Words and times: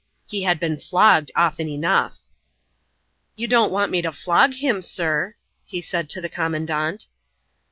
He 0.25 0.41
had 0.41 0.59
been 0.59 0.79
flogged 0.79 1.31
often 1.35 1.69
enough. 1.69 2.17
"You 3.35 3.47
don't 3.47 3.71
want 3.71 3.91
me 3.91 4.01
to 4.01 4.11
flog 4.11 4.55
him, 4.55 4.81
sir?" 4.81 5.35
he 5.63 5.79
said 5.79 6.09
to 6.09 6.21
the 6.21 6.27
Commandant. 6.27 7.05